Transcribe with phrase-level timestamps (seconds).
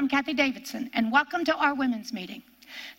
[0.00, 2.42] I'm Kathie Davidson, and welcome to our women's meeting.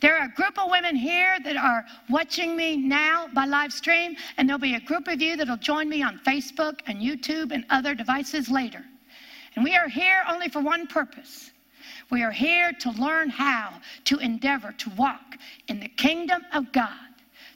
[0.01, 4.16] There are a group of women here that are watching me now by live stream,
[4.38, 7.66] and there'll be a group of you that'll join me on Facebook and YouTube and
[7.72, 8.86] other devices later.
[9.55, 11.50] And we are here only for one purpose.
[12.12, 15.38] We are here to learn how to endeavor to walk
[15.70, 17.10] in the kingdom of God,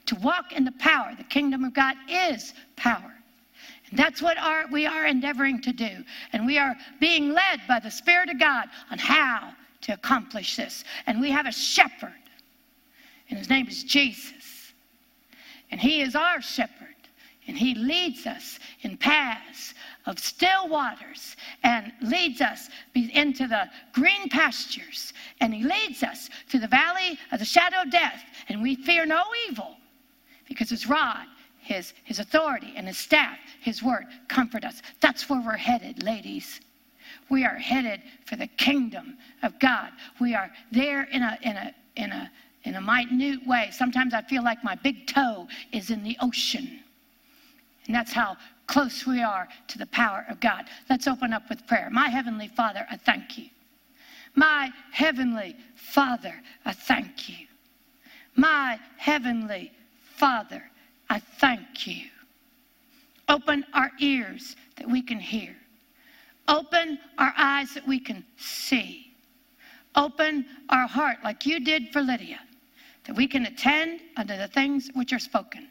[0.07, 1.14] to walk in the power.
[1.16, 3.14] The kingdom of God is power.
[3.91, 6.04] That's what our, we are endeavoring to do.
[6.34, 10.84] And we are being led by the Spirit of God on how to accomplish this.
[11.08, 12.11] And we have a shepherd,
[13.30, 14.73] and his name is Jesus.
[15.71, 16.95] And he is our shepherd,
[17.48, 19.73] and he leads us in paths
[20.05, 25.13] of still waters and leads us into the green pastures.
[25.41, 29.05] And he leads us through the valley of the shadow of death, and we fear
[29.05, 29.75] no evil
[30.47, 31.25] because his rod
[31.65, 34.81] his, his authority and his staff, his word, comfort us.
[35.01, 36.61] That's where we're headed, ladies.
[37.29, 39.89] We are headed for the kingdom of God.
[40.21, 42.31] We are there in a, in a, in a,
[42.66, 43.69] in a minute way.
[43.72, 46.80] Sometimes I feel like my big toe is in the ocean.
[47.88, 50.66] And that's how close we are to the power of God.
[50.88, 51.89] Let's open up with prayer.
[51.91, 53.50] My Heavenly Father, I thank you.
[54.35, 57.47] My Heavenly Father, I thank you.
[58.35, 59.72] My Heavenly
[60.16, 60.63] Father,
[61.09, 62.06] I thank you.
[63.28, 65.56] Open our ears that we can hear.
[66.47, 69.14] Open our eyes that we can see.
[69.95, 72.39] Open our heart like you did for Lydia,
[73.06, 75.67] that we can attend unto the things which are spoken.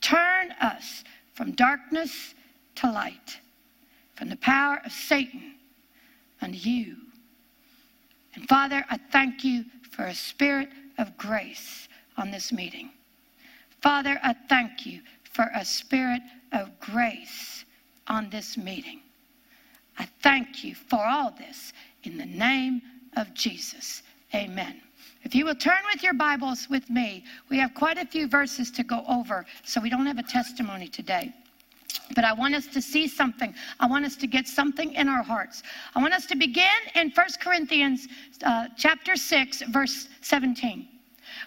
[0.00, 1.04] Turn us
[1.34, 2.34] from darkness
[2.76, 3.38] to light,
[4.16, 5.54] from the power of Satan
[6.40, 6.96] unto you.
[8.34, 12.90] And Father, I thank you for a spirit of grace on this meeting.
[13.82, 17.64] Father, I thank you for a spirit of grace
[18.06, 19.00] on this meeting.
[19.98, 21.72] I thank you for all this
[22.04, 22.80] in the name
[23.16, 24.02] of Jesus.
[24.34, 24.80] Amen.
[25.24, 28.70] If you will turn with your Bibles with me, we have quite a few verses
[28.72, 31.34] to go over, so we don't have a testimony today.
[32.14, 33.54] But I want us to see something.
[33.80, 35.62] I want us to get something in our hearts.
[35.94, 38.08] I want us to begin in 1 Corinthians
[38.44, 40.88] uh, chapter 6, verse 17.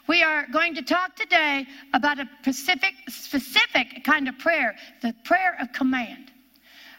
[0.07, 5.57] We are going to talk today about a specific, specific kind of prayer, the prayer
[5.59, 6.31] of command.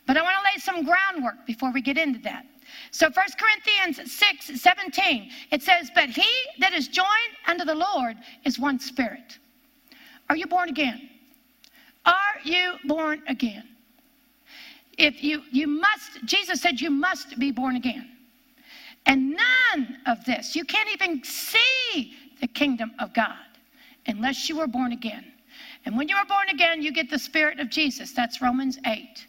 [0.06, 2.46] But I want to lay some groundwork before we get into that.
[2.90, 7.06] So 1 Corinthians 6 17, it says, But he that is joined
[7.46, 9.38] unto the Lord is one spirit.
[10.28, 11.08] Are you born again?
[12.04, 13.64] Are you born again?
[14.98, 18.10] If you you must, Jesus said you must be born again.
[19.06, 23.36] And none of this, you can't even see the kingdom of God
[24.06, 25.24] unless you were born again.
[25.84, 28.12] And when you are born again, you get the Spirit of Jesus.
[28.12, 29.26] That's Romans 8.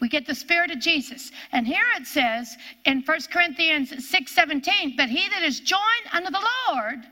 [0.00, 1.30] We get the Spirit of Jesus.
[1.52, 2.56] And here it says
[2.86, 5.80] in 1 Corinthians 6 17, but he that is joined
[6.12, 7.06] unto the Lord,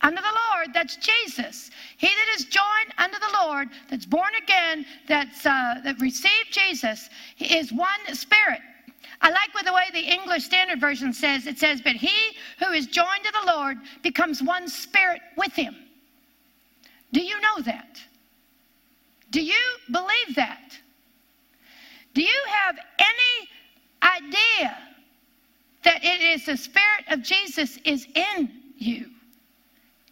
[0.00, 1.70] unto the Lord, that's Jesus.
[1.98, 7.10] He that is joined unto the Lord, that's born again, that's uh, that received Jesus,
[7.38, 8.60] is one spirit.
[9.20, 12.72] I like with the way the English Standard Version says it says, But he who
[12.72, 15.76] is joined to the Lord becomes one spirit with him.
[17.12, 18.00] Do you know that?
[19.30, 19.54] Do you
[19.90, 20.78] believe that?
[22.14, 23.48] Do you have any
[24.02, 24.78] idea
[25.84, 29.06] that it is the Spirit of Jesus is in you?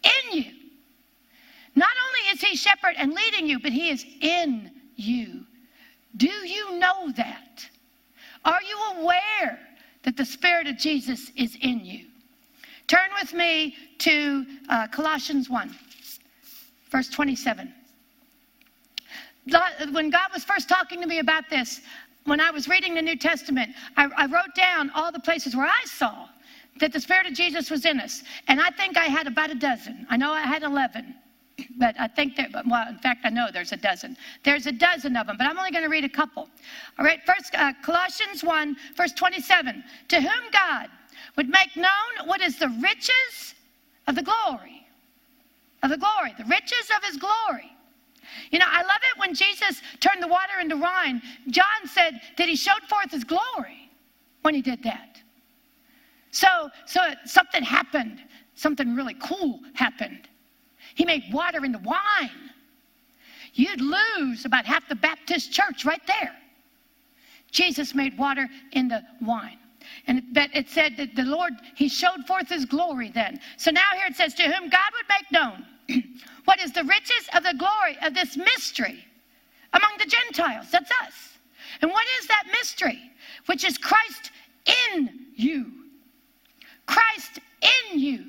[0.03, 0.51] In you.
[1.75, 5.45] Not only is he shepherd and leading you, but he is in you.
[6.15, 7.69] Do you know that?
[8.45, 9.59] Are you aware
[10.03, 12.05] that the Spirit of Jesus is in you?
[12.87, 15.75] Turn with me to uh, Colossians 1,
[16.89, 17.73] verse 27.
[19.91, 21.81] When God was first talking to me about this,
[22.25, 25.67] when I was reading the New Testament, I, I wrote down all the places where
[25.67, 26.27] I saw
[26.79, 28.23] that the Spirit of Jesus was in us.
[28.47, 30.05] And I think I had about a dozen.
[30.09, 31.15] I know I had 11
[31.77, 34.17] but I think that, well, in fact, I know there's a dozen.
[34.43, 36.49] There's a dozen of them, but I'm only going to read a couple.
[36.99, 39.83] All right, first, uh, Colossians 1, verse 27.
[40.09, 40.87] To whom God
[41.35, 43.55] would make known what is the riches
[44.07, 44.87] of the glory,
[45.83, 47.71] of the glory, the riches of his glory.
[48.51, 51.21] You know, I love it when Jesus turned the water into wine.
[51.49, 53.89] John said that he showed forth his glory
[54.41, 55.19] when he did that.
[56.31, 58.21] So, so something happened.
[58.53, 60.27] Something really cool happened.
[60.97, 62.51] He made water into wine.
[63.53, 66.35] You'd lose about half the Baptist church right there.
[67.51, 69.59] Jesus made water into wine.
[70.07, 73.39] And that it said that the Lord, He showed forth His glory then.
[73.57, 75.65] So now here it says, To whom God would make known
[76.45, 79.05] what is the riches of the glory of this mystery
[79.73, 80.71] among the Gentiles.
[80.71, 81.37] That's us.
[81.81, 82.99] And what is that mystery?
[83.45, 84.31] Which is Christ
[84.93, 85.71] in you
[86.87, 88.25] Christ in you,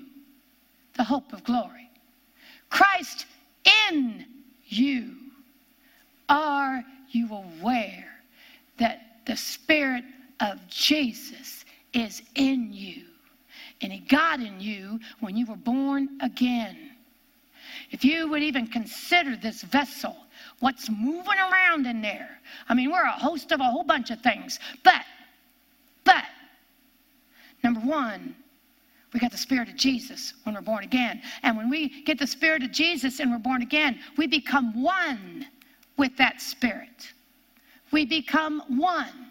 [0.96, 1.87] the hope of glory.
[2.70, 3.26] Christ
[3.90, 4.26] in
[4.66, 5.14] you.
[6.28, 8.06] Are you aware
[8.78, 10.04] that the Spirit
[10.40, 13.04] of Jesus is in you?
[13.80, 16.76] And He got in you when you were born again.
[17.90, 20.16] If you would even consider this vessel,
[20.60, 22.28] what's moving around in there.
[22.68, 24.58] I mean, we're a host of a whole bunch of things.
[24.84, 25.04] But,
[26.04, 26.24] but,
[27.62, 28.34] number one,
[29.12, 31.22] we got the Spirit of Jesus when we're born again.
[31.42, 35.46] And when we get the Spirit of Jesus and we're born again, we become one
[35.96, 37.12] with that Spirit.
[37.90, 39.30] We become one.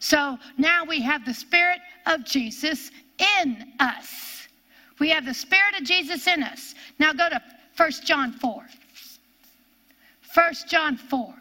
[0.00, 2.90] So now we have the Spirit of Jesus
[3.38, 4.48] in us.
[4.98, 6.74] We have the Spirit of Jesus in us.
[6.98, 7.40] Now go to
[7.76, 8.66] 1 John 4.
[10.34, 11.34] 1 John 4,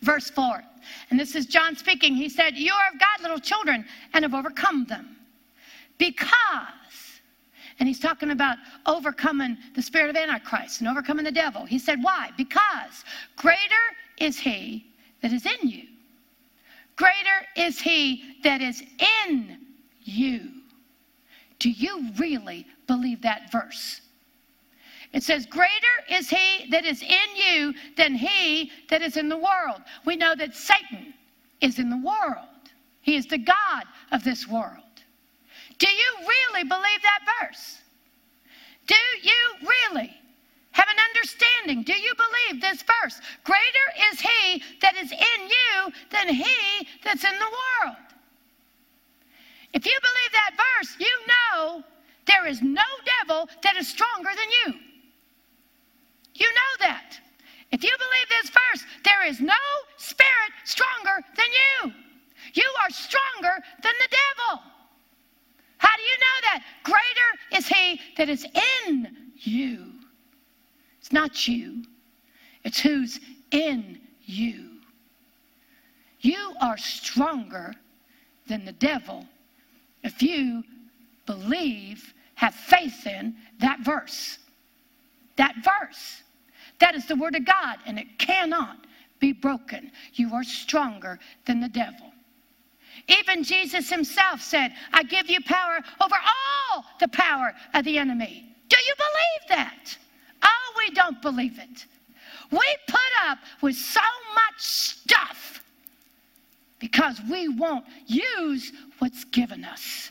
[0.00, 0.62] verse 4.
[1.10, 2.14] And this is John speaking.
[2.14, 3.84] He said, You are of God, little children,
[4.14, 5.15] and have overcome them.
[5.98, 7.20] Because,
[7.78, 11.64] and he's talking about overcoming the spirit of Antichrist and overcoming the devil.
[11.64, 12.30] He said, Why?
[12.36, 13.04] Because
[13.36, 13.58] greater
[14.18, 14.86] is he
[15.22, 15.84] that is in you.
[16.96, 18.82] Greater is he that is
[19.28, 19.58] in
[20.02, 20.50] you.
[21.58, 24.00] Do you really believe that verse?
[25.12, 25.70] It says, Greater
[26.10, 29.80] is he that is in you than he that is in the world.
[30.04, 31.14] We know that Satan
[31.60, 32.48] is in the world,
[33.00, 34.85] he is the God of this world.
[35.78, 37.78] Do you really believe that verse?
[38.86, 39.32] Do you
[39.62, 40.14] really
[40.72, 41.82] have an understanding?
[41.82, 43.20] Do you believe this verse?
[43.44, 47.52] Greater is he that is in you than he that's in the
[47.84, 47.96] world.
[49.72, 51.84] If you believe that verse, you know
[52.26, 52.82] there is no
[53.20, 54.80] devil that is stronger than you.
[56.34, 57.18] You know that.
[57.72, 59.54] If you believe this verse, there is no
[59.96, 61.92] spirit stronger than you.
[62.54, 64.35] You are stronger than the devil.
[66.16, 66.62] You know that?
[66.82, 68.46] Greater is he that is
[68.86, 69.92] in you.
[71.00, 71.84] It's not you,
[72.64, 73.20] it's who's
[73.50, 74.70] in you.
[76.20, 77.74] You are stronger
[78.48, 79.26] than the devil
[80.06, 80.62] if you
[81.26, 84.38] believe, have faith in that verse.
[85.36, 86.22] That verse.
[86.78, 88.86] That is the Word of God, and it cannot
[89.18, 89.90] be broken.
[90.14, 92.12] You are stronger than the devil.
[93.08, 98.48] Even Jesus himself said, I give you power over all the power of the enemy.
[98.68, 99.96] Do you believe that?
[100.42, 101.86] Oh, we don't believe it.
[102.50, 104.00] We put up with so
[104.34, 105.62] much stuff
[106.78, 110.10] because we won't use what's given us.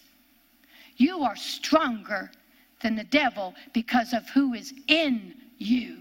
[0.98, 2.32] You are stronger
[2.82, 5.98] than the devil because of who is in you.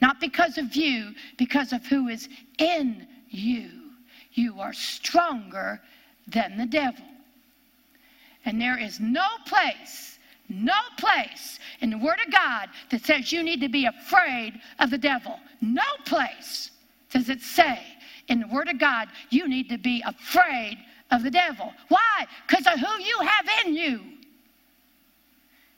[0.00, 2.28] Not because of you, because of who is
[2.58, 3.81] in you.
[4.34, 5.80] You are stronger
[6.26, 7.04] than the devil.
[8.44, 10.18] And there is no place,
[10.48, 14.90] no place in the Word of God that says you need to be afraid of
[14.90, 15.38] the devil.
[15.60, 16.70] No place
[17.10, 17.78] does it say
[18.28, 20.78] in the Word of God you need to be afraid
[21.10, 21.72] of the devil.
[21.88, 22.26] Why?
[22.46, 24.00] Because of who you have in you.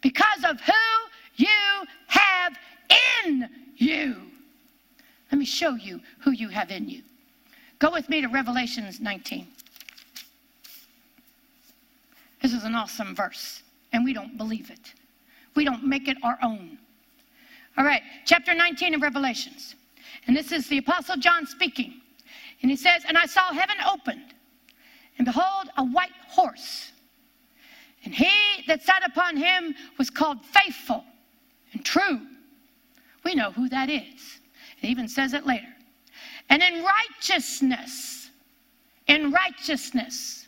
[0.00, 0.72] Because of who
[1.36, 2.56] you have
[3.26, 4.16] in you.
[5.30, 7.02] Let me show you who you have in you.
[7.78, 9.48] Go with me to Revelations 19.
[12.42, 13.62] This is an awesome verse,
[13.92, 14.92] and we don't believe it.
[15.54, 16.78] We don't make it our own.
[17.76, 19.74] All right, chapter 19 of Revelations.
[20.26, 22.00] And this is the Apostle John speaking.
[22.62, 24.34] And he says, And I saw heaven opened,
[25.18, 26.92] and behold, a white horse.
[28.04, 28.30] And he
[28.66, 31.04] that sat upon him was called faithful
[31.72, 32.20] and true.
[33.24, 34.40] We know who that is.
[34.82, 35.73] It even says it later.
[36.50, 38.30] And in righteousness,
[39.06, 40.46] in righteousness,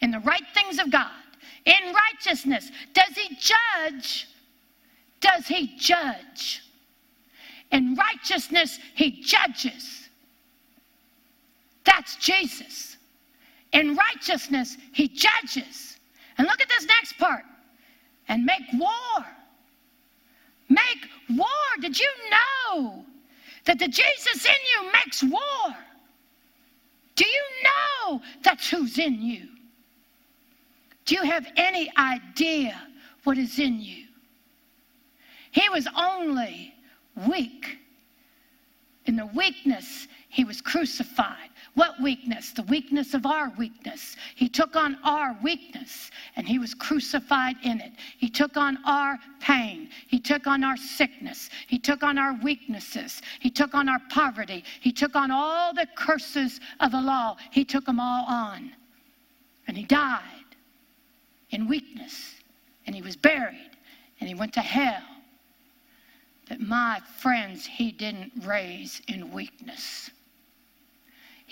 [0.00, 1.10] in the right things of God,
[1.64, 4.28] in righteousness, does he judge?
[5.20, 6.62] Does he judge?
[7.72, 10.08] In righteousness, he judges.
[11.84, 12.96] That's Jesus.
[13.72, 15.98] In righteousness, he judges.
[16.38, 17.44] And look at this next part
[18.28, 19.26] and make war.
[20.68, 21.46] Make war.
[21.80, 23.04] Did you know
[23.64, 24.52] that the Jesus in
[24.84, 25.76] you makes war.
[27.16, 29.48] Do you know that's who's in you?
[31.06, 32.80] Do you have any idea
[33.24, 34.06] what is in you?
[35.50, 36.74] He was only
[37.28, 37.78] weak.
[39.06, 41.50] In the weakness, he was crucified.
[41.74, 42.52] What weakness?
[42.52, 44.14] The weakness of our weakness.
[44.36, 47.92] He took on our weakness and he was crucified in it.
[48.16, 49.88] He took on our pain.
[50.06, 51.50] He took on our sickness.
[51.66, 53.22] He took on our weaknesses.
[53.40, 54.62] He took on our poverty.
[54.80, 57.36] He took on all the curses of the law.
[57.50, 58.70] He took them all on.
[59.66, 60.22] And he died
[61.50, 62.34] in weakness
[62.86, 63.70] and he was buried
[64.20, 65.02] and he went to hell.
[66.48, 70.10] But my friends, he didn't raise in weakness.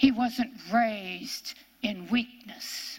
[0.02, 2.98] He wasn't raised in weakness.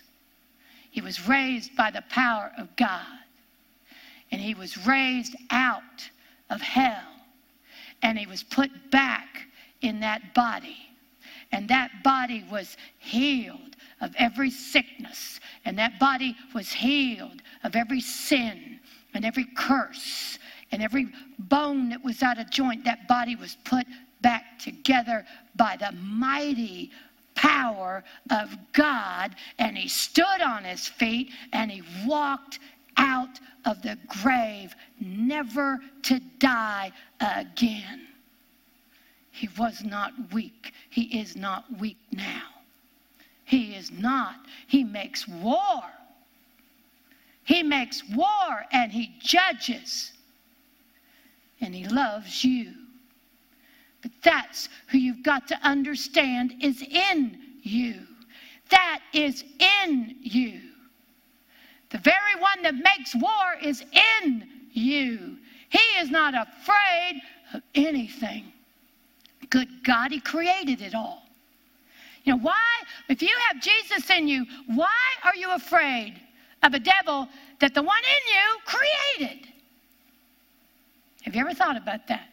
[0.90, 3.20] He was raised by the power of God.
[4.32, 6.10] And he was raised out
[6.50, 7.04] of hell.
[8.04, 9.48] And he was put back
[9.82, 10.78] in that body.
[11.52, 15.42] And that body was healed of every sickness.
[15.66, 18.80] And that body was healed of every sin
[19.14, 20.40] and every curse
[20.72, 22.86] and every bone that was out of joint.
[22.86, 23.86] That body was put
[24.24, 25.24] back together
[25.56, 26.90] by the mighty
[27.36, 29.36] power of God.
[29.60, 32.58] And he stood on his feet and he walked
[32.98, 38.08] out of the grave, never to die again.
[39.32, 40.74] He was not weak.
[40.90, 42.44] He is not weak now.
[43.46, 44.36] He is not.
[44.68, 45.82] He makes war.
[47.44, 50.12] He makes war and he judges.
[51.60, 52.74] And he loves you.
[54.04, 57.96] But that's who you've got to understand is in you.
[58.70, 59.44] That is
[59.82, 60.60] in you.
[61.90, 63.82] The very one that makes war is
[64.26, 65.38] in you.
[65.70, 67.22] He is not afraid
[67.54, 68.52] of anything.
[69.50, 71.24] Good God, He created it all.
[72.26, 72.54] You know, why?
[73.10, 74.90] If you have Jesus in you, why
[75.24, 76.20] are you afraid
[76.62, 77.28] of a devil
[77.60, 79.48] that the one in you created?
[81.24, 82.33] Have you ever thought about that?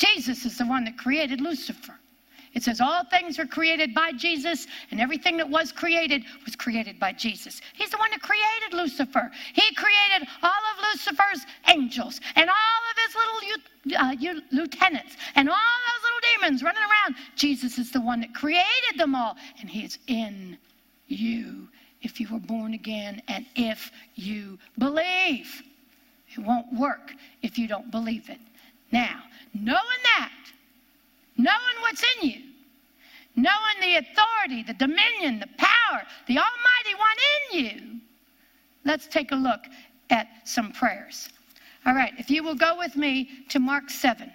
[0.00, 1.98] Jesus is the one that created Lucifer.
[2.54, 6.98] It says all things are created by Jesus, and everything that was created was created
[6.98, 7.60] by Jesus.
[7.74, 9.30] He's the one that created Lucifer.
[9.52, 15.54] He created all of Lucifer's angels and all of his little uh, lieutenants and all
[15.54, 17.14] those little demons running around.
[17.36, 20.58] Jesus is the one that created them all, and He is in
[21.08, 21.68] you
[22.02, 25.62] if you were born again and if you believe.
[26.32, 28.38] It won't work if you don't believe it.
[28.92, 29.22] Now,
[29.54, 30.32] knowing that,
[31.36, 32.42] knowing what's in you,
[33.36, 37.16] knowing the authority, the dominion, the power, the Almighty One
[37.52, 38.00] in you,
[38.84, 39.60] let's take a look
[40.10, 41.28] at some prayers.
[41.86, 44.30] All right, if you will go with me to Mark 7.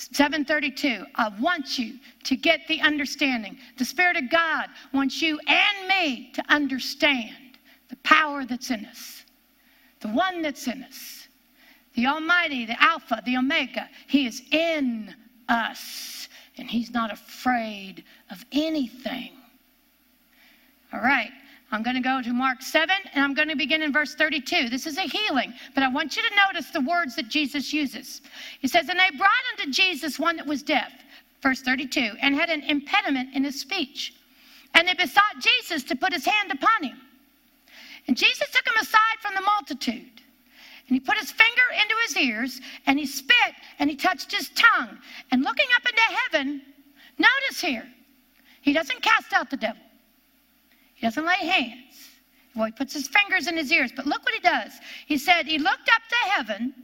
[0.00, 5.88] 732 i want you to get the understanding the spirit of god wants you and
[5.88, 7.58] me to understand
[7.90, 9.24] the power that's in us
[10.00, 11.19] the one that's in us
[11.94, 13.88] the Almighty, the Alpha, the Omega.
[14.06, 15.14] He is in
[15.48, 19.32] us, and He's not afraid of anything.
[20.92, 21.30] All right.
[21.72, 24.68] I'm going to go to Mark 7 and I'm going to begin in verse 32.
[24.68, 28.22] This is a healing, but I want you to notice the words that Jesus uses.
[28.58, 30.92] He says, And they brought unto Jesus one that was deaf,
[31.42, 34.14] verse 32, and had an impediment in his speech.
[34.74, 37.00] And they besought Jesus to put his hand upon him.
[38.08, 40.19] And Jesus took him aside from the multitude
[40.90, 44.50] and he put his finger into his ears and he spit and he touched his
[44.50, 44.98] tongue.
[45.30, 46.62] And looking up into heaven,
[47.16, 47.86] notice here,
[48.60, 49.80] he doesn't cast out the devil,
[50.94, 52.08] he doesn't lay hands.
[52.56, 54.72] Well, he puts his fingers in his ears, but look what he does.
[55.06, 56.74] He said, He looked up to heaven,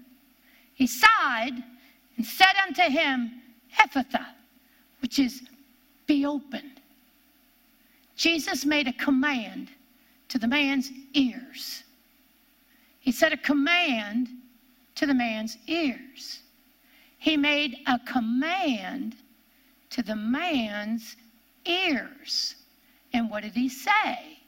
[0.75, 1.65] he sighed,
[2.17, 3.43] and said unto him,
[3.77, 4.25] Ephphatha,
[5.01, 5.43] which is
[6.07, 6.81] be opened.
[8.15, 9.73] Jesus made a command
[10.29, 11.83] to the man's ears.
[13.07, 14.31] He said a command
[14.97, 16.41] to the man's ears.
[17.19, 19.15] He made a command
[19.91, 21.15] to the man's
[21.65, 22.57] ears.
[23.13, 24.41] And what did he say?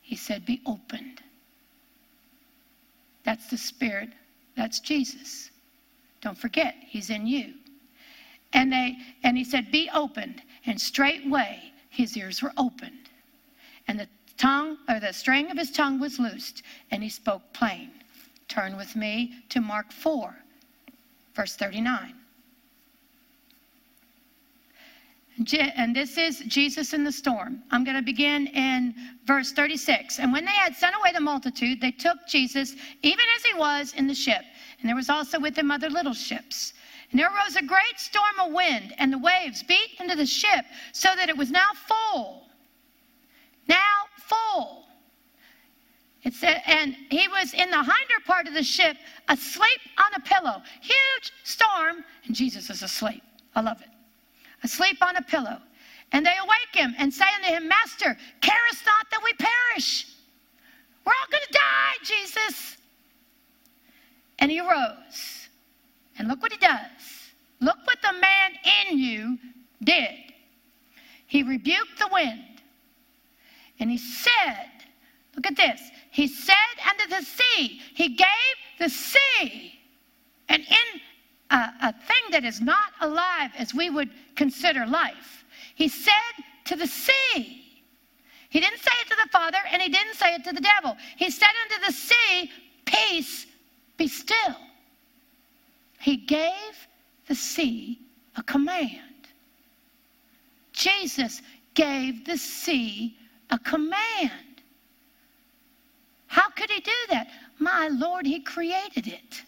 [0.00, 1.20] He said, Be opened.
[3.24, 4.08] That's the Spirit.
[4.56, 5.50] That's Jesus.
[6.22, 7.52] Don't forget, He's in you.
[8.54, 10.40] And they and he said, Be opened.
[10.64, 13.10] And straightway his ears were opened.
[13.86, 14.08] And the
[14.40, 17.90] tongue or the string of his tongue was loosed and he spoke plain.
[18.48, 20.34] Turn with me to Mark 4,
[21.34, 22.14] verse 39.
[25.76, 27.62] And this is Jesus in the storm.
[27.70, 28.94] I'm going to begin in
[29.24, 30.18] verse 36.
[30.18, 33.94] And when they had sent away the multitude, they took Jesus, even as he was,
[33.94, 34.42] in the ship.
[34.80, 36.74] And there was also with him other little ships.
[37.10, 40.66] And there arose a great storm of wind, and the waves beat into the ship,
[40.92, 42.49] so that it was now full.
[44.30, 44.84] Full.
[46.22, 48.96] It said, and he was in the hinder part of the ship,
[49.28, 50.62] asleep on a pillow.
[50.80, 53.22] Huge storm, and Jesus is asleep.
[53.54, 53.88] I love it.
[54.62, 55.58] Asleep on a pillow.
[56.12, 60.06] And they awake him and say unto him, Master, carest not that we perish?
[61.06, 62.76] We're all going to die, Jesus.
[64.40, 65.48] And he arose.
[66.18, 67.30] And look what he does.
[67.60, 68.52] Look what the man
[68.90, 69.38] in you
[69.82, 70.14] did.
[71.26, 72.42] He rebuked the wind
[73.80, 74.70] and he said,
[75.34, 75.80] Look at this.
[76.10, 76.54] He said
[76.88, 78.26] unto the sea, He gave
[78.78, 79.78] the sea,
[80.48, 81.00] and in
[81.50, 85.44] a, a thing that is not alive as we would consider life,
[85.74, 86.12] He said
[86.66, 87.64] to the sea,
[88.50, 90.96] He didn't say it to the Father, and He didn't say it to the devil.
[91.16, 92.50] He said unto the sea,
[92.84, 93.46] Peace,
[93.96, 94.56] be still.
[96.00, 96.88] He gave
[97.28, 97.98] the sea
[98.36, 99.00] a command.
[100.72, 101.42] Jesus
[101.74, 103.16] gave the sea
[103.50, 104.30] a command.
[106.26, 107.28] How could he do that?
[107.58, 109.42] My Lord, he created it.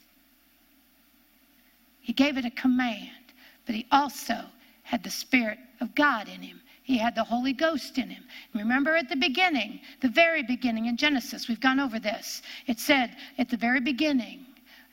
[2.00, 3.32] He gave it a command,
[3.64, 4.44] but he also
[4.82, 6.60] had the Spirit of God in him.
[6.82, 8.24] He had the Holy Ghost in him.
[8.54, 12.42] Remember at the beginning, the very beginning in Genesis, we've gone over this.
[12.66, 14.46] It said at the very beginning,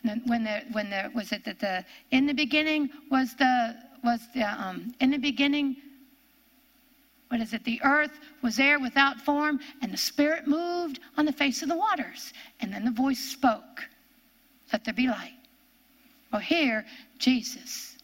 [0.04, 4.44] when the when the was it that the in the beginning was the was the
[4.44, 5.76] um, in the beginning
[7.30, 7.64] what is it?
[7.64, 11.78] The earth was there without form, and the Spirit moved on the face of the
[11.78, 12.34] waters.
[12.60, 13.88] And then the voice spoke,
[14.74, 15.34] Let there be light.
[16.32, 16.86] Well, here,
[17.20, 17.98] Jesus,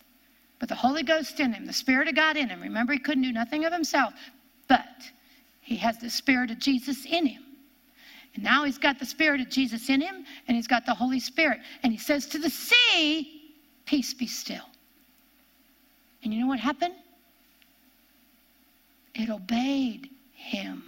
[0.60, 2.62] with the Holy Ghost in him, the Spirit of God in him.
[2.62, 4.14] Remember, he couldn't do nothing of himself,
[4.68, 4.86] but
[5.62, 7.44] he has the Spirit of Jesus in him.
[8.36, 11.20] And now he's got the Spirit of Jesus in him, and he's got the Holy
[11.20, 11.62] Spirit.
[11.82, 13.54] And he says to the sea,
[13.86, 14.66] Peace be still.
[16.24, 16.96] And you know what happened?
[19.16, 20.84] It obeyed him.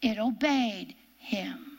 [0.00, 1.78] It obeyed him.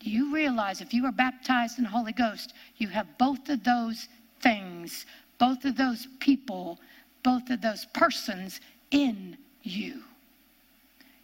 [0.00, 3.64] Do you realize if you are baptized in the Holy Ghost, you have both of
[3.64, 4.08] those
[4.40, 5.04] things,
[5.38, 6.78] both of those people,
[7.24, 8.60] both of those persons
[8.92, 10.02] in you?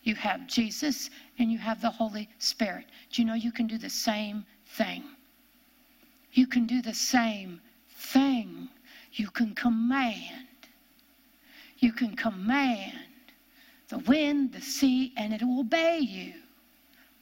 [0.02, 2.86] You have Jesus and you have the Holy Spirit.
[3.12, 5.04] Do you know you can do the same thing?
[6.32, 8.68] You can do the same thing.
[9.12, 10.48] You can command
[11.82, 12.94] you can command
[13.88, 16.32] the wind, the sea, and it will obey you.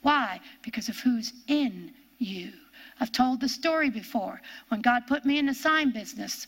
[0.03, 0.41] Why?
[0.63, 2.53] Because of who's in you.
[3.01, 4.41] I've told the story before.
[4.69, 6.47] When God put me in the sign business,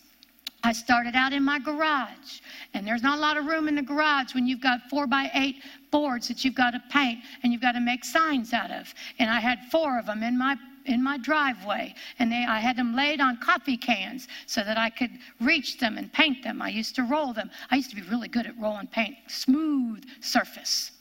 [0.63, 2.39] I started out in my garage,
[2.73, 5.29] and there's not a lot of room in the garage when you've got four by
[5.33, 5.61] eight
[5.91, 8.93] boards that you've got to paint and you've got to make signs out of.
[9.19, 12.75] And I had four of them in my in my driveway, and they, I had
[12.75, 16.61] them laid on coffee cans so that I could reach them and paint them.
[16.61, 17.49] I used to roll them.
[17.71, 20.91] I used to be really good at rolling paint, smooth surface.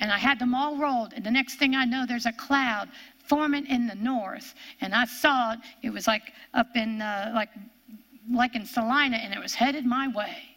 [0.00, 2.88] And I had them all rolled, and the next thing I know, there's a cloud
[3.28, 5.60] forming in the north, and I saw it.
[5.82, 7.50] It was like up in uh, like
[8.30, 10.51] like in Salina, and it was headed my way.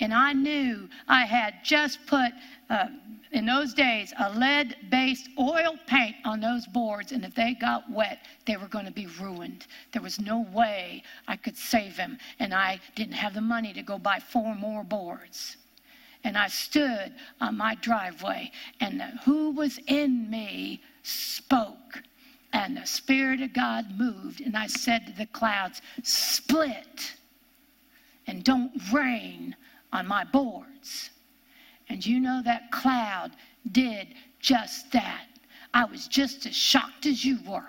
[0.00, 2.32] And I knew I had just put
[2.70, 2.86] uh,
[3.32, 7.90] in those days a lead based oil paint on those boards, and if they got
[7.90, 9.66] wet, they were going to be ruined.
[9.92, 13.82] There was no way I could save them, and I didn't have the money to
[13.82, 15.56] go buy four more boards.
[16.24, 22.02] And I stood on my driveway, and who was in me spoke.
[22.52, 27.14] And the Spirit of God moved, and I said to the clouds, Split
[28.26, 29.54] and don't rain
[29.92, 31.10] on my boards.
[31.88, 33.32] And you know that cloud
[33.72, 34.08] did
[34.40, 35.26] just that.
[35.74, 37.64] I was just as shocked as you were.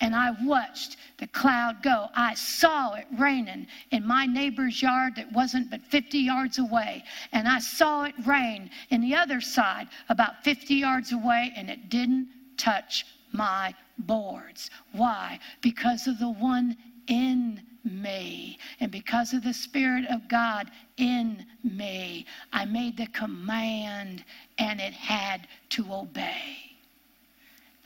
[0.00, 2.08] And I watched the cloud go.
[2.14, 7.02] I saw it raining in my neighbor's yard that wasn't but 50 yards away.
[7.32, 11.88] And I saw it rain in the other side about 50 yards away, and it
[11.88, 12.28] didn't
[12.58, 14.70] touch my boards.
[14.92, 15.38] Why?
[15.62, 18.58] Because of the one in me.
[18.80, 24.24] And because of the Spirit of God in me, I made the command
[24.58, 26.66] and it had to obey.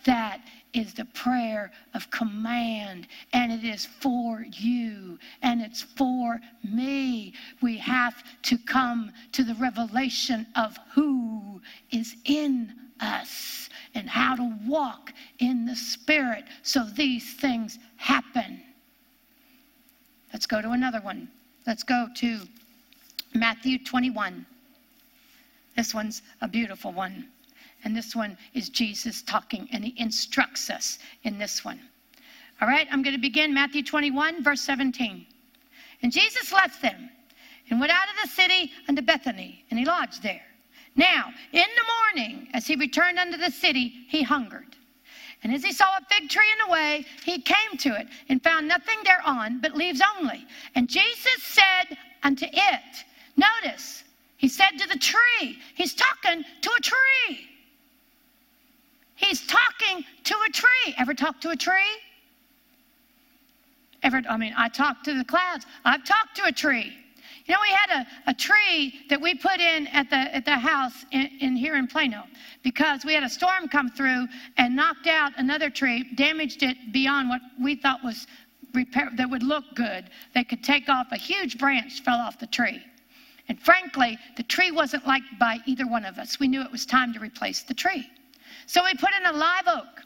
[0.05, 0.41] That
[0.73, 7.35] is the prayer of command, and it is for you, and it's for me.
[7.61, 11.61] We have to come to the revelation of who
[11.91, 18.63] is in us and how to walk in the Spirit so these things happen.
[20.33, 21.29] Let's go to another one.
[21.67, 22.41] Let's go to
[23.35, 24.47] Matthew 21.
[25.77, 27.27] This one's a beautiful one.
[27.85, 31.81] And this one is Jesus talking, and he instructs us in this one.
[32.61, 35.27] All right, I'm going to begin Matthew 21, verse 17.
[36.03, 37.09] And Jesus left them
[37.71, 40.43] and went out of the city unto Bethany, and he lodged there.
[40.97, 44.77] Now, in the morning, as he returned unto the city, he hungered.
[45.43, 48.43] And as he saw a fig tree in the way, he came to it and
[48.43, 50.47] found nothing thereon but leaves only.
[50.75, 53.05] And Jesus said unto it,
[53.37, 54.05] Notice,
[54.37, 57.47] he said to the tree, he's talking to a tree.
[59.17, 60.95] He's talking to a tree.
[60.99, 61.75] Ever talk to a tree?
[64.03, 65.67] Ever, I mean, I talk to the clouds.
[65.85, 66.93] I've talked to a tree.
[67.47, 70.57] You know, we had a, a tree that we put in at the, at the
[70.57, 72.25] house in, in here in Plano
[72.63, 74.27] because we had a storm come through
[74.57, 78.27] and knocked out another tree, damaged it beyond what we thought was
[78.75, 80.11] repair that would look good.
[80.35, 82.83] They could take off a huge branch fell off the tree.
[83.49, 86.39] And frankly, the tree wasn't liked by either one of us.
[86.39, 88.09] We knew it was time to replace the tree.
[88.67, 90.03] So we put in a live oak.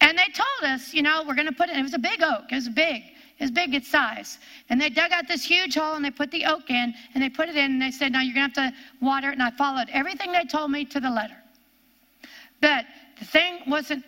[0.00, 2.22] And they told us, you know, we're going to put it, it was a big
[2.22, 3.02] oak, it was big
[3.40, 4.38] as big its size.
[4.68, 7.28] And they dug out this huge hole and they put the oak in and they
[7.28, 9.32] put it in and they said, Now you're going to have to water it.
[9.32, 11.36] And I followed everything they told me to the letter.
[12.60, 12.84] But
[13.18, 14.04] the thing wasn't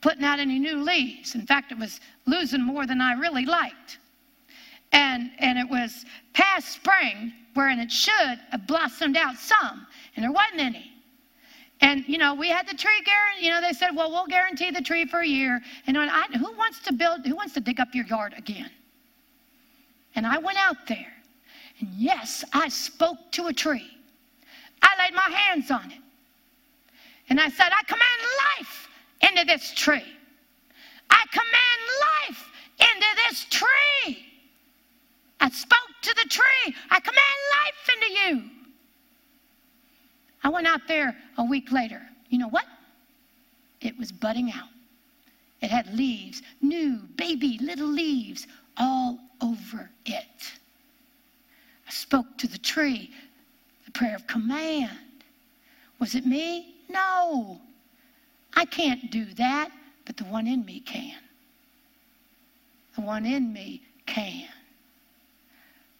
[0.00, 1.34] putting out any new leaves.
[1.34, 3.98] In fact, it was losing more than I really liked.
[4.90, 10.32] And, and it was past spring, wherein it should have blossomed out some, and there
[10.32, 10.92] wasn't any.
[11.82, 13.46] And you know, we had the tree guarantee.
[13.46, 16.52] You know, they said, "Well, we'll guarantee the tree for a year." And I, who
[16.56, 17.26] wants to build?
[17.26, 18.70] Who wants to dig up your yard again?
[20.14, 21.12] And I went out there,
[21.80, 23.90] and yes, I spoke to a tree.
[24.80, 25.98] I laid my hands on it,
[27.28, 28.20] and I said, "I command
[28.58, 28.88] life
[29.20, 30.16] into this tree.
[31.10, 31.80] I command
[32.30, 34.28] life into this tree."
[35.40, 36.76] I spoke to the tree.
[36.90, 38.61] I command life into you.
[40.42, 42.02] I went out there a week later.
[42.28, 42.66] You know what?
[43.80, 44.68] It was budding out.
[45.60, 50.52] It had leaves, new baby little leaves all over it.
[51.86, 53.10] I spoke to the tree,
[53.84, 54.90] the prayer of command.
[55.98, 56.74] Was it me?
[56.88, 57.60] No.
[58.54, 59.70] I can't do that,
[60.04, 61.18] but the one in me can.
[62.96, 64.48] The one in me can.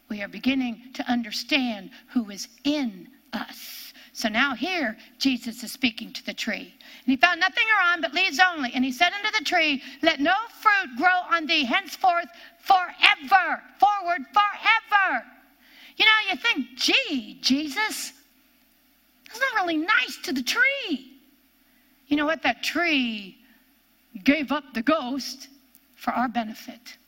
[0.08, 3.91] We are beginning to understand who is in us.
[4.12, 6.74] So now here, Jesus is speaking to the tree.
[7.04, 8.70] And he found nothing around but leaves only.
[8.74, 13.62] And he said unto the tree, Let no fruit grow on thee henceforth forever.
[13.78, 15.24] Forward forever.
[15.96, 18.12] You know, you think, gee, Jesus,
[19.26, 21.18] that's not really nice to the tree.
[22.06, 22.42] You know what?
[22.42, 23.38] That tree
[24.24, 25.48] gave up the ghost
[25.94, 26.98] for our benefit.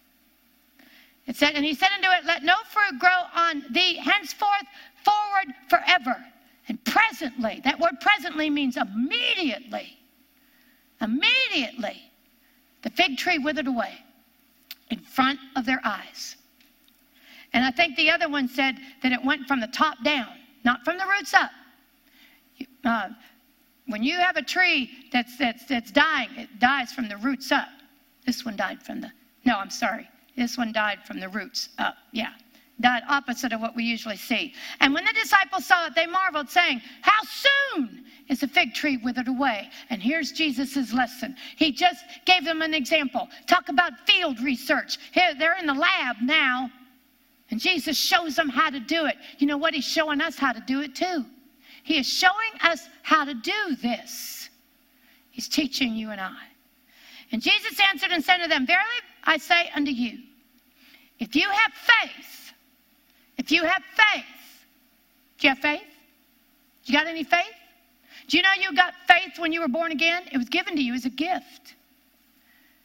[1.27, 4.67] It said, and he said unto it, Let no fruit grow on thee henceforth
[5.05, 6.17] forward forever.
[6.69, 9.99] And presently, that word presently means immediately.
[11.01, 12.01] Immediately,
[12.83, 13.95] the fig tree withered away
[14.91, 16.37] in front of their eyes.
[17.53, 20.29] And I think the other one said that it went from the top down,
[20.65, 21.51] not from the roots up.
[22.85, 23.09] Uh,
[23.87, 27.69] when you have a tree that's, that's, that's dying, it dies from the roots up.
[28.25, 29.13] This one died from the,
[29.45, 30.09] no, I'm sorry.
[30.37, 31.97] This one died from the roots up.
[32.13, 32.33] Yeah
[32.81, 34.53] that opposite of what we usually see.
[34.81, 38.97] And when the disciples saw it, they marveled, saying, How soon is the fig tree
[38.97, 39.71] withered away?
[39.91, 41.37] And here's Jesus' lesson.
[41.57, 43.29] He just gave them an example.
[43.47, 44.99] Talk about field research.
[45.13, 46.71] Here, they're in the lab now,
[47.51, 49.17] and Jesus shows them how to do it.
[49.39, 49.75] You know what?
[49.75, 51.25] He's showing us how to do it too.
[51.85, 52.33] He is showing
[52.63, 54.49] us how to do this.
[55.31, 56.35] He's teaching you and I.
[57.31, 58.89] And Jesus answered and said to them, Verily
[59.25, 60.19] I say unto you,
[61.19, 62.44] if you have faith,
[63.45, 64.25] if you have faith,
[65.37, 65.83] do you have faith?
[66.85, 67.53] You got any faith?
[68.27, 70.23] Do you know you got faith when you were born again?
[70.33, 71.75] It was given to you as a gift.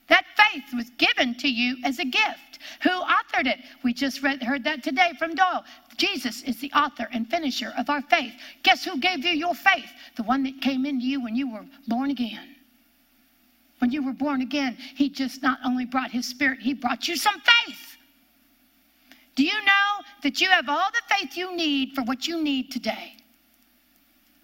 [0.10, 2.60] That faith was given to you as a gift.
[2.84, 3.60] Who authored it?
[3.84, 5.64] We just read, heard that today from Doyle.
[5.96, 8.34] Jesus is the author and finisher of our faith.
[8.64, 9.90] Guess who gave you your faith?
[10.18, 12.56] The one that came into you when you were born again.
[13.78, 17.16] When you were born again, he just not only brought his spirit, he brought you
[17.16, 17.89] some faith.
[19.40, 22.74] Do you know that you have all the faith you need for what you need
[22.74, 23.14] today?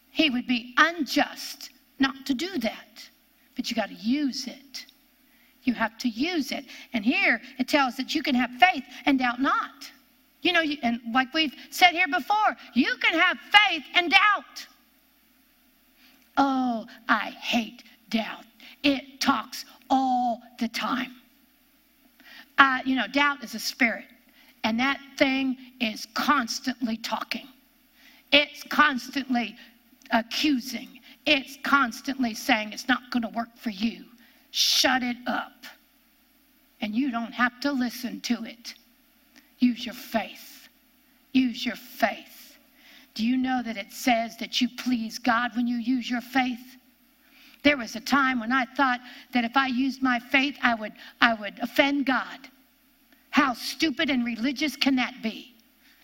[0.09, 3.09] He would be unjust not to do that,
[3.57, 4.85] but you got to use it.
[5.63, 6.63] You have to use it.
[6.93, 9.91] And here it tells that you can have faith and doubt not.
[10.43, 14.65] You know, and like we've said here before, you can have faith and doubt.
[16.37, 18.45] Oh, I hate doubt.
[18.81, 21.17] It talks all the time.
[22.57, 24.05] Uh, you know, doubt is a spirit.
[24.65, 27.47] And that thing is constantly talking.
[28.31, 29.55] It's constantly
[30.09, 31.01] accusing.
[31.27, 34.05] It's constantly saying it's not going to work for you.
[34.49, 35.65] Shut it up.
[36.81, 38.73] And you don't have to listen to it.
[39.59, 40.67] Use your faith.
[41.31, 42.57] Use your faith.
[43.13, 46.75] Do you know that it says that you please God when you use your faith?
[47.61, 48.99] There was a time when I thought
[49.31, 52.49] that if I used my faith, I would, I would offend God.
[53.35, 55.53] How stupid and religious can that be?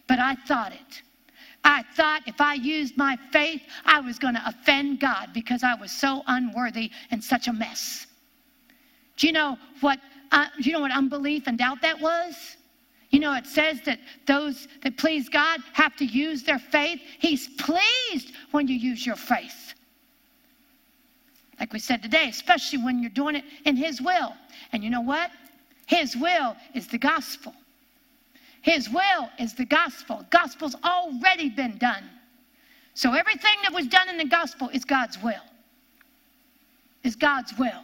[0.06, 1.02] But I thought it.
[1.64, 5.76] I thought if I used my faith, I was going to offend God because I
[5.76, 8.06] was so unworthy and such a mess.
[9.16, 9.98] Do you know what?
[10.34, 12.58] Uh, do you know what unbelief and doubt that was?
[13.12, 17.00] You know, it says that those that please God have to use their faith.
[17.20, 19.74] He's pleased when you use your faith.
[21.62, 24.34] Like we said today, especially when you're doing it in His will.
[24.74, 25.32] And you know what?
[25.92, 27.54] His will is the gospel.
[28.62, 30.26] His will is the gospel.
[30.30, 32.10] Gospel's already been done.
[32.94, 35.44] So everything that was done in the gospel is God's will.
[37.04, 37.84] Is God's will.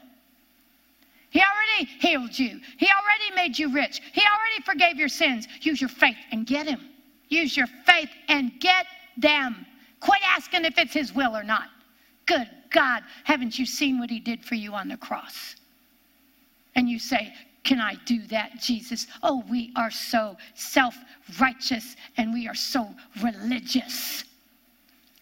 [1.31, 2.61] He already healed you.
[2.77, 3.99] He already made you rich.
[4.13, 5.45] He already forgave your sins.
[5.59, 6.79] Use your faith and get him.
[7.27, 8.85] Use your faith and get
[9.17, 9.65] them.
[9.99, 11.67] Quit asking if it's his will or not.
[12.25, 15.57] Good God, haven't you seen what he did for you on the cross?
[16.75, 17.33] And you say,
[17.67, 19.07] Can I do that, Jesus?
[19.21, 20.95] Oh, we are so self
[21.37, 24.23] righteous and we are so religious.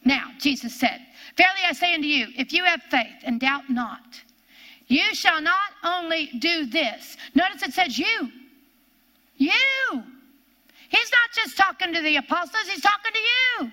[0.04, 1.02] Now, Jesus said,
[1.36, 4.22] Verily I say unto you, if you have faith and doubt not,
[4.86, 7.18] you shall not only do this.
[7.34, 8.30] Notice it says you.
[9.38, 10.04] You.
[10.90, 13.20] He's not just talking to the apostles, he's talking to
[13.66, 13.72] you.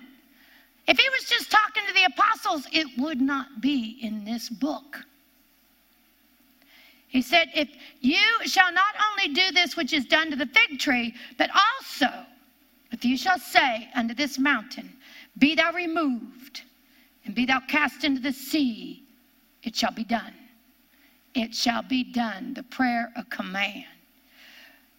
[0.87, 5.05] If he was just talking to the apostles, it would not be in this book.
[7.13, 7.69] He said, If
[8.01, 12.09] you shall not only do this which is done to the fig tree, but also,
[12.91, 14.91] if you shall say unto this mountain,
[15.37, 16.63] Be thou removed,
[17.23, 19.03] and be thou cast into the sea,
[19.63, 20.33] it shall be done
[21.33, 22.53] it shall be done.
[22.53, 23.85] The prayer of command.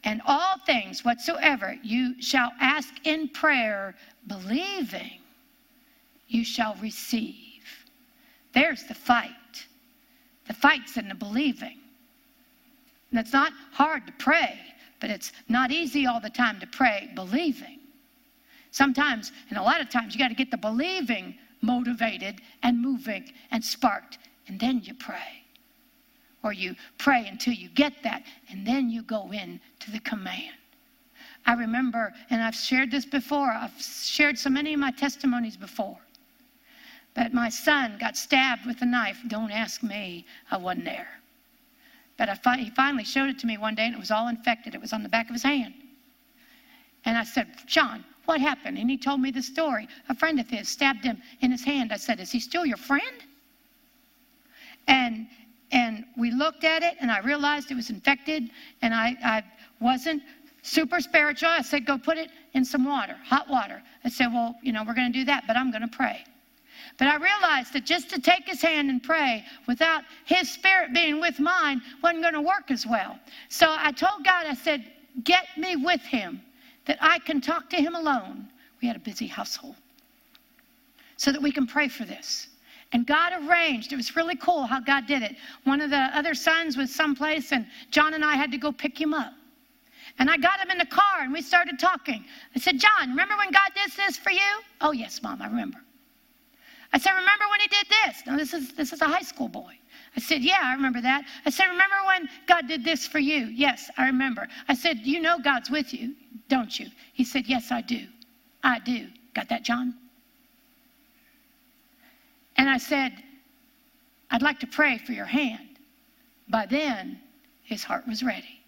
[0.03, 3.95] And all things whatsoever you shall ask in prayer,
[4.27, 5.21] believing,
[6.29, 7.65] you shall receive.
[8.53, 9.31] There's the fight.
[10.47, 11.79] The fight's in the believing.
[13.15, 14.59] And it's not hard to pray,
[14.99, 17.79] but it's not easy all the time to pray believing.
[18.73, 23.33] Sometimes, and a lot of times, you got to get the believing motivated and moving
[23.53, 25.45] and sparked, and then you pray
[26.43, 30.57] or you pray until you get that, and then you go in to the command.
[31.47, 35.99] I remember, and I've shared this before, I've shared so many of my testimonies before,
[37.15, 39.21] but my son got stabbed with a knife.
[39.29, 41.21] Don't ask me, I wasn't there.
[42.17, 44.75] But fi- he finally showed it to me one day, and it was all infected.
[44.75, 45.75] It was on the back of his hand.
[47.05, 48.79] And I said, John, what happened?
[48.79, 49.89] And he told me the story.
[50.09, 51.93] A friend of his stabbed him in his hand.
[51.93, 53.25] I said, Is he still your friend?
[54.87, 55.27] And
[55.73, 58.49] and we looked at it, and I realized it was infected,
[58.81, 59.43] and I, I
[59.81, 60.23] wasn't
[60.63, 61.49] super spiritual.
[61.49, 63.83] I said, Go put it in some water, hot water.
[64.05, 66.25] I said, Well, you know, we're going to do that, but I'm going to pray.
[66.97, 71.21] But I realized that just to take his hand and pray without his spirit being
[71.21, 73.19] with mine wasn't going to work as well.
[73.49, 74.85] So I told God, I said,
[75.23, 76.41] Get me with him
[76.87, 78.49] that I can talk to him alone.
[78.81, 79.77] We had a busy household.
[81.17, 82.49] So that we can pray for this.
[82.93, 83.93] And God arranged.
[83.93, 85.37] It was really cool how God did it.
[85.65, 89.01] One of the other sons was someplace, and John and I had to go pick
[89.01, 89.33] him up.
[90.19, 92.25] And I got him in the car, and we started talking.
[92.55, 94.63] I said, John, remember when God did this for you?
[94.81, 95.79] Oh, yes, Mom, I remember.
[96.95, 98.23] I said, remember when he did this?
[98.25, 99.77] Now, this is, this is a high school boy.
[100.17, 101.25] I said, yeah, I remember that.
[101.45, 103.47] I said, remember when God did this for you?
[103.47, 104.47] Yes, I remember.
[104.69, 106.15] I said, you know God's with you,
[106.49, 106.87] don't you?
[107.13, 108.07] He said, yes, I do.
[108.63, 109.09] I do.
[109.35, 109.95] Got that, John?
[112.57, 113.13] And I said,
[114.31, 115.81] I'd like to pray for your hand.
[116.49, 117.21] By then,
[117.65, 118.61] his heart was ready.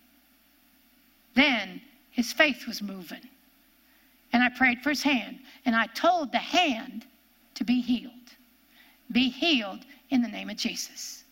[1.36, 3.22] Then his faith was moving.
[4.32, 5.38] And I prayed for his hand.
[5.64, 7.06] And I told the hand
[7.54, 8.12] to be healed.
[9.12, 11.24] Be healed in the name of Jesus.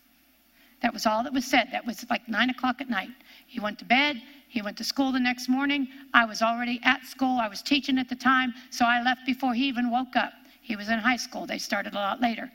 [0.82, 1.68] That was all that was said.
[1.72, 3.08] That was like nine o'clock at night.
[3.46, 4.20] He went to bed.
[4.48, 5.88] He went to school the next morning.
[6.12, 7.38] I was already at school.
[7.40, 10.32] I was teaching at the time, so I left before he even woke up.
[10.60, 11.46] He was in high school.
[11.46, 12.50] They started a lot later.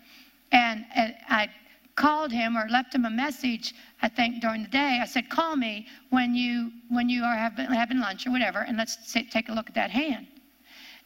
[0.51, 0.85] And,
[1.27, 1.49] I
[1.95, 4.99] called him or left him a message, I think, during the day.
[5.01, 8.77] I said, call me when you, when you are having, having lunch or whatever, and
[8.77, 10.27] let's sit, take a look at that hand.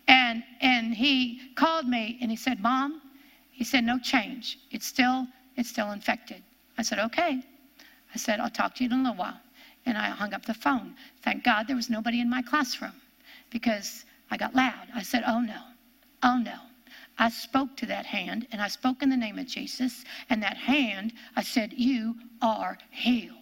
[0.07, 3.01] And, and he called me and he said, Mom,
[3.53, 4.59] he said, no change.
[4.71, 6.41] It's still, it's still infected.
[6.77, 7.41] I said, okay.
[8.13, 9.39] I said, I'll talk to you in a little while.
[9.85, 10.95] And I hung up the phone.
[11.21, 12.93] Thank God there was nobody in my classroom
[13.51, 14.87] because I got loud.
[14.95, 15.61] I said, oh no,
[16.23, 16.55] oh no.
[17.19, 20.03] I spoke to that hand and I spoke in the name of Jesus.
[20.29, 23.37] And that hand, I said, You are healed.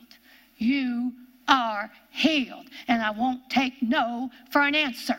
[0.57, 1.13] You
[1.47, 2.67] are healed.
[2.89, 5.17] And I won't take no for an answer.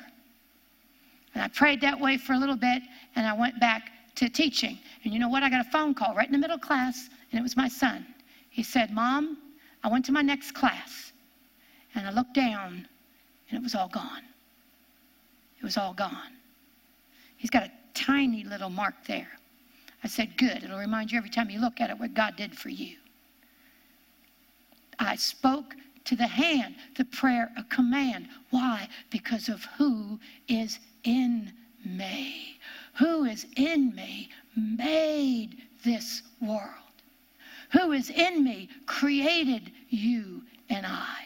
[1.34, 2.82] And I prayed that way for a little bit
[3.16, 4.78] and I went back to teaching.
[5.04, 5.42] And you know what?
[5.42, 7.68] I got a phone call right in the middle of class and it was my
[7.68, 8.06] son.
[8.50, 9.38] He said, Mom,
[9.82, 11.12] I went to my next class
[11.94, 12.86] and I looked down
[13.50, 14.22] and it was all gone.
[15.58, 16.32] It was all gone.
[17.36, 19.28] He's got a tiny little mark there.
[20.04, 20.64] I said, Good.
[20.64, 22.96] It'll remind you every time you look at it what God did for you.
[24.98, 28.28] I spoke to the hand, the prayer, a command.
[28.50, 28.88] Why?
[29.10, 31.52] Because of who is in
[31.84, 32.58] me.
[33.32, 36.92] Is in me made this world.
[37.70, 41.16] Who is in me created you and I.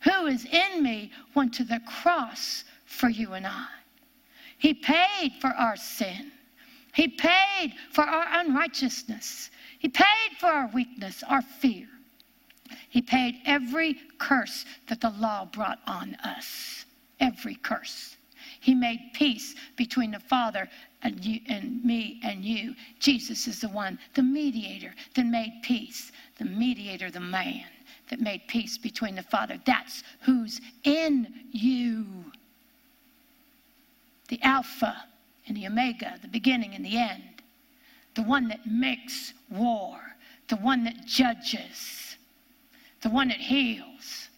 [0.00, 3.68] Who is in me went to the cross for you and I.
[4.58, 6.32] He paid for our sin.
[6.94, 9.50] He paid for our unrighteousness.
[9.78, 11.86] He paid for our weakness, our fear.
[12.88, 16.86] He paid every curse that the law brought on us.
[17.20, 18.16] Every curse.
[18.60, 20.68] He made peace between the Father
[21.02, 22.74] and, you, and me and you.
[22.98, 26.12] Jesus is the one, the mediator that made peace.
[26.38, 27.64] The mediator, the man
[28.10, 29.58] that made peace between the Father.
[29.64, 32.06] That's who's in you.
[34.28, 35.04] The Alpha
[35.46, 37.42] and the Omega, the beginning and the end.
[38.14, 39.98] The one that makes war,
[40.48, 42.16] the one that judges,
[43.02, 44.28] the one that heals.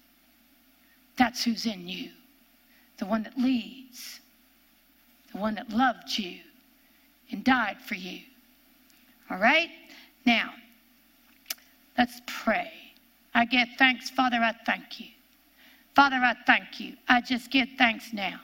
[1.17, 2.11] That's who's in you.
[3.03, 4.21] The one that leads,
[5.33, 6.39] the one that loved you
[7.33, 8.21] and died for you.
[9.29, 9.71] All right?
[10.25, 10.53] Now,
[11.99, 12.71] let's pray.
[13.35, 15.09] I give thanks, Father, I thank you.
[15.97, 16.95] Father, I thank you.
[17.09, 18.39] I just give thanks now.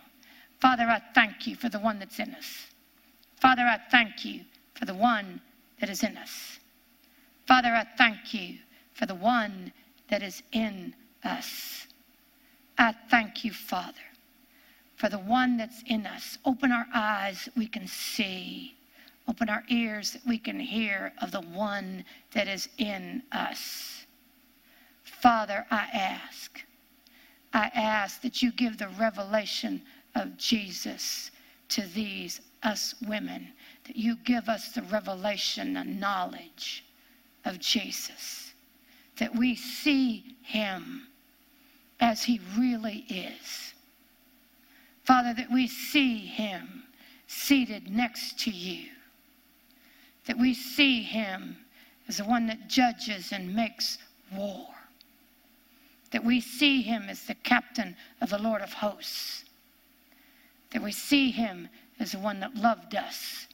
[0.60, 2.66] Father, I thank you for the one that's in us.
[3.36, 4.40] Father, I thank you
[4.74, 5.40] for the one
[5.78, 6.58] that is in us.
[7.46, 8.58] Father, I thank you
[8.94, 9.72] for the one
[10.10, 11.86] that is in us.
[12.76, 14.07] I thank you, Father,
[14.98, 16.38] for the one that's in us.
[16.44, 18.74] Open our eyes that we can see.
[19.28, 24.06] Open our ears that we can hear of the one that is in us.
[25.04, 26.62] Father, I ask,
[27.52, 29.82] I ask that you give the revelation
[30.16, 31.30] of Jesus
[31.68, 33.52] to these us women,
[33.84, 36.84] that you give us the revelation and knowledge
[37.44, 38.52] of Jesus,
[39.18, 41.06] that we see him
[42.00, 43.74] as he really is.
[45.08, 46.82] Father, that we see him
[47.28, 48.90] seated next to you,
[50.26, 51.56] that we see him
[52.08, 53.96] as the one that judges and makes
[54.36, 54.66] war,
[56.10, 59.46] that we see him as the captain of the Lord of hosts,
[60.72, 63.46] that we see him as the one that loved us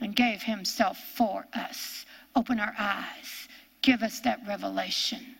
[0.00, 2.06] and gave himself for us.
[2.36, 3.48] Open our eyes.
[3.82, 5.34] Give us that revelation.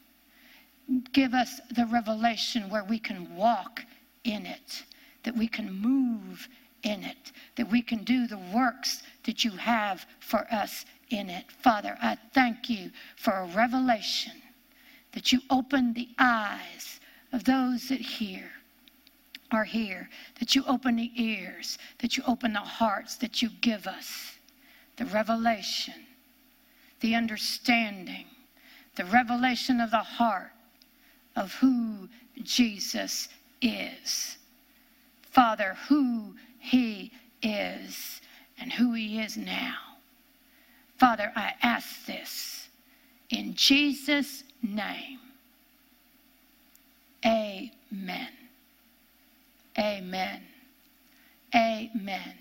[1.12, 3.84] Give us the revelation where we can walk
[4.24, 4.82] in it,
[5.26, 6.48] that we can move
[6.84, 11.50] in it, that we can do the works that you have for us in it.
[11.50, 14.40] Father, I thank you for a revelation
[15.10, 17.00] that you open the eyes
[17.32, 18.52] of those that hear
[19.50, 20.08] are here,
[20.38, 24.38] that you open the ears, that you open the hearts, that you give us
[24.96, 26.06] the revelation,
[27.00, 28.26] the understanding,
[28.94, 30.52] the revelation of the heart
[31.34, 32.08] of who
[32.44, 33.28] Jesus
[33.60, 34.36] is.
[35.36, 38.22] Father, who he is
[38.58, 39.76] and who he is now.
[40.96, 42.70] Father, I ask this
[43.28, 45.18] in Jesus' name.
[47.26, 48.30] Amen.
[49.78, 50.40] Amen.
[51.54, 52.34] Amen.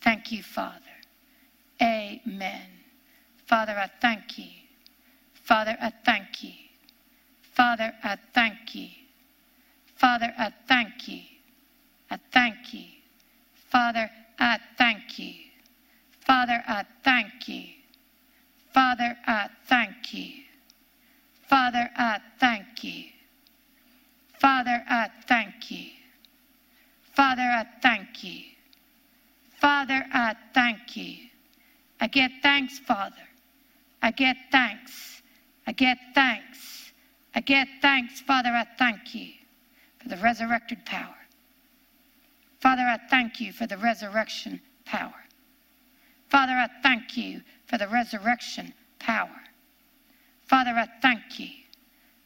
[0.00, 0.78] Thank you, Father.
[1.82, 2.68] Amen.
[3.48, 4.50] Father, I thank you.
[5.34, 6.52] Father, I thank you.
[7.56, 8.90] Father, I thank you.
[9.96, 11.22] Father, I thank you.
[12.12, 12.84] I thank you.
[13.70, 15.32] Father, I thank you.
[16.20, 17.64] Father, I thank you.
[18.74, 20.42] Father, I thank you.
[21.48, 23.04] Father, I thank you.
[24.38, 25.86] Father, I thank you.
[27.14, 28.42] Father, I thank you.
[29.58, 31.16] Father, I thank you.
[31.98, 33.26] I get thanks, Father.
[34.02, 35.22] I get thanks.
[35.66, 36.92] I get thanks.
[37.34, 38.50] I get thanks, Father.
[38.50, 39.28] I thank you
[39.98, 41.21] for the resurrected power.
[42.62, 45.12] Father, I thank you for the resurrection power.
[46.28, 49.42] Father, I thank you for the resurrection power.
[50.46, 51.50] Father, I thank you.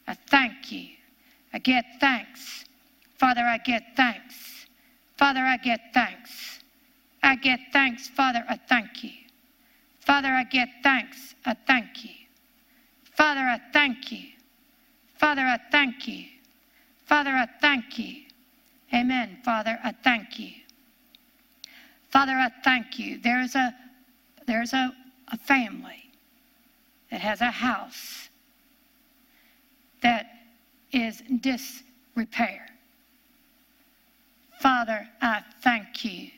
[0.07, 0.89] I thank you.
[1.53, 2.65] I get thanks.
[3.17, 4.67] Father, I get thanks.
[5.17, 6.59] Father, I get thanks.
[7.23, 9.11] I get thanks, Father, I thank you.
[10.01, 12.11] Father, I get thanks, I thank you.
[13.15, 14.29] Father, I thank you.
[15.15, 16.25] Father, I thank you.
[17.05, 18.26] Father, I thank you.
[18.93, 19.39] Amen.
[19.43, 20.51] Father, I thank you.
[22.09, 23.19] Father, I thank you.
[23.19, 23.73] There's a
[24.47, 24.93] there's a,
[25.31, 26.09] a family
[27.11, 28.29] that has a house
[30.01, 30.27] that
[30.91, 32.65] is disrepair.
[34.61, 36.29] Father, I thank you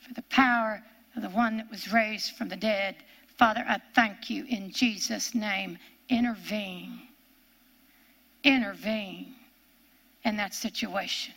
[0.00, 0.82] for the power
[1.16, 2.96] of the one that was raised from the dead.
[3.38, 5.78] Father, I thank you in Jesus' name.
[6.08, 7.00] Intervene.
[8.44, 9.34] intervene
[10.24, 11.34] in that situation.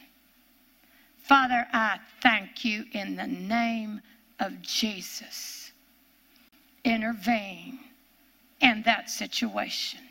[1.23, 4.01] Father, I thank you in the name
[4.39, 5.71] of Jesus.
[6.83, 7.79] Intervene
[8.59, 10.01] in that situation.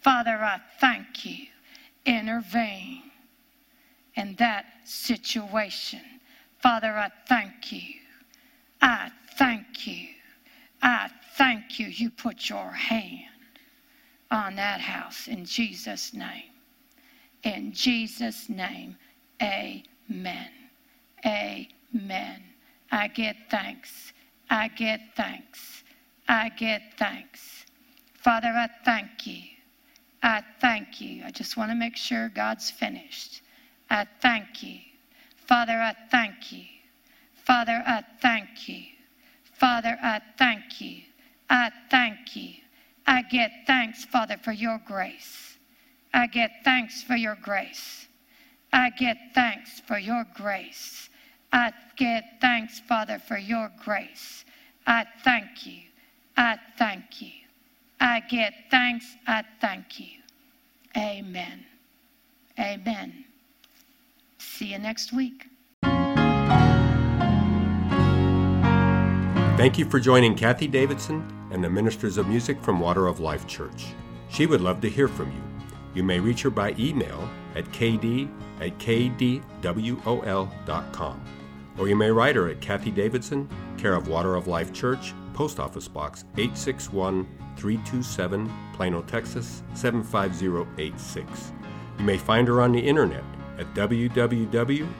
[0.00, 1.46] Father, I thank you.
[2.04, 3.02] Intervene
[4.16, 6.00] in that situation.
[6.58, 7.94] Father, I thank you.
[8.82, 10.08] I thank you.
[10.82, 11.86] I thank you.
[11.86, 13.28] You put your hand
[14.30, 16.50] on that house in Jesus' name.
[17.44, 18.96] In Jesus' name,
[19.44, 20.50] amen.
[21.26, 22.42] Amen.
[22.90, 24.12] I get thanks.
[24.50, 25.82] I get thanks.
[26.28, 27.66] I get thanks.
[28.14, 29.42] Father, I thank you.
[30.22, 31.22] I thank you.
[31.24, 33.42] I just want to make sure God's finished.
[33.90, 34.78] I thank you.
[35.36, 36.64] Father, I thank you.
[37.34, 38.84] Father, I thank you.
[39.52, 41.02] Father, I thank you.
[41.50, 42.54] I thank you.
[43.06, 45.58] I get thanks, Father, for your grace.
[46.14, 48.06] I get thanks for your grace.
[48.74, 51.08] I get thanks for your grace.
[51.52, 54.44] I get thanks, Father, for your grace.
[54.84, 55.82] I thank you.
[56.36, 57.30] I thank you.
[58.00, 59.06] I get thanks.
[59.28, 60.18] I thank you.
[60.96, 61.64] Amen.
[62.58, 63.24] Amen.
[64.38, 65.46] See you next week.
[69.56, 73.46] Thank you for joining Kathie Davidson and the Ministers of Music from Water of Life
[73.46, 73.86] Church.
[74.28, 75.42] She would love to hear from you.
[75.94, 78.28] You may reach her by email at kd
[78.60, 79.44] at kdwol.com.
[81.76, 85.58] Or you may write her at Kathie Davidson, care of Water of Life Church, Post
[85.58, 87.26] Office Box 861
[87.56, 91.52] 327, Plano, Texas 75086.
[91.98, 93.24] You may find her on the internet
[93.58, 94.90] at www.kdwol.com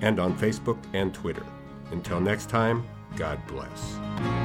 [0.00, 1.46] and on Facebook and Twitter.
[1.92, 2.86] Until next time,
[3.16, 4.43] God bless.